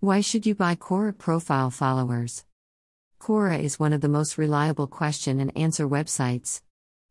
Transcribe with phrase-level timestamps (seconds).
[0.00, 2.44] Why should you buy Quora profile followers?
[3.18, 6.62] Quora is one of the most reliable question and answer websites.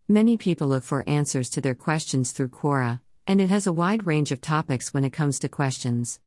[0.08, 4.08] Many people look for answers to their questions through Quora, and it has a wide
[4.08, 6.22] range of topics when it comes to questions.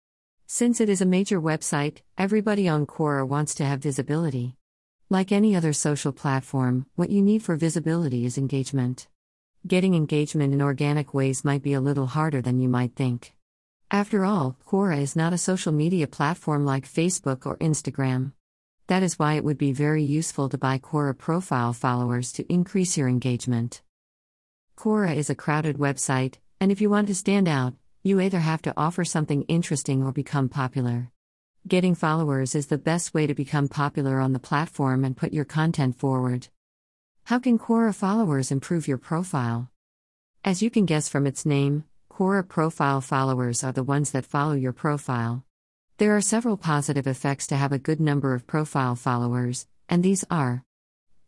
[0.48, 4.56] Since it is a major website, everybody on Quora wants to have visibility.
[5.08, 9.08] Like any other social platform, what you need for visibility is engagement.
[9.66, 13.32] Getting engagement in organic ways might be a little harder than you might think.
[13.92, 18.32] After all, Quora is not a social media platform like Facebook or Instagram.
[18.86, 22.96] That is why it would be very useful to buy Quora profile followers to increase
[22.96, 23.82] your engagement.
[24.76, 28.62] Quora is a crowded website, and if you want to stand out, you either have
[28.62, 31.10] to offer something interesting or become popular.
[31.66, 35.44] Getting followers is the best way to become popular on the platform and put your
[35.44, 36.46] content forward.
[37.24, 39.68] How can Quora followers improve your profile?
[40.44, 44.52] As you can guess from its name, Quora profile followers are the ones that follow
[44.52, 45.44] your profile.
[45.96, 50.24] There are several positive effects to have a good number of profile followers, and these
[50.30, 50.64] are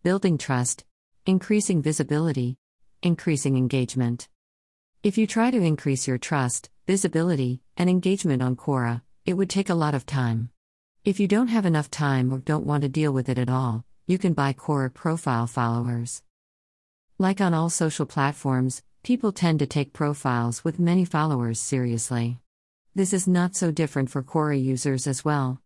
[0.02, 0.84] building trust,
[1.24, 2.56] increasing visibility,
[3.00, 4.28] increasing engagement.
[5.02, 9.70] If you try to increase your trust, visibility, and engagement on Quora, it would take
[9.70, 10.50] a lot of time.
[11.04, 13.84] If you don't have enough time or don't want to deal with it at all,
[14.06, 16.22] you can buy Quora profile followers.
[17.18, 22.38] Like on all social platforms, People tend to take profiles with many followers seriously.
[22.94, 25.60] This is not so different for Quora users as well.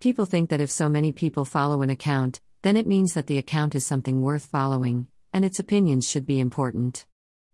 [0.00, 3.36] People think that if so many people follow an account, then it means that the
[3.36, 7.04] account is something worth following, and its opinions should be important.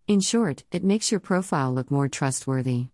[0.07, 2.87] In short, it makes your profile look more trustworthy.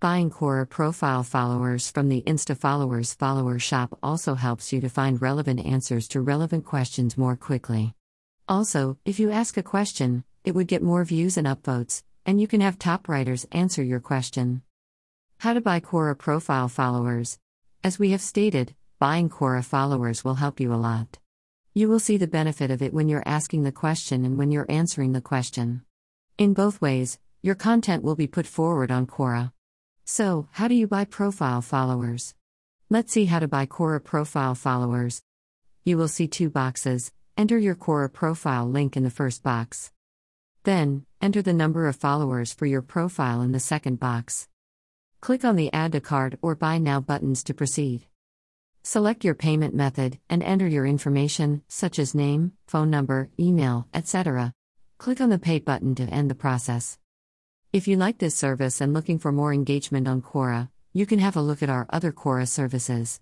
[0.00, 5.66] Buying Quora profile followers from the InstaFollowers follower shop also helps you to find relevant
[5.66, 7.92] answers to relevant questions more quickly.
[8.48, 12.46] Also, if you ask a question, it would get more views and upvotes, and you
[12.46, 14.62] can have top writers answer your question.
[15.38, 17.38] How to buy Quora profile followers?
[17.84, 21.18] As we have stated, buying Quora followers will help you a lot.
[21.74, 24.66] You will see the benefit of it when you're asking the question and when you're
[24.68, 25.82] answering the question.
[26.38, 29.52] In both ways, your content will be put forward on Quora.
[30.04, 32.34] So, how do you buy profile followers?
[32.90, 35.22] Let's see how to buy Quora profile followers.
[35.84, 37.12] You will see two boxes.
[37.36, 39.90] Enter your Quora profile link in the first box.
[40.64, 44.48] Then, enter the number of followers for your profile in the second box.
[45.20, 48.06] Click on the Add to Cart or Buy Now buttons to proceed.
[48.84, 54.52] Select your payment method and enter your information, such as name, phone number, email, etc.
[54.98, 56.96] Click on the Pay button to end the process.
[57.72, 61.36] If you like this service and looking for more engagement on Quora, you can have
[61.36, 63.20] a look at our other Quora services.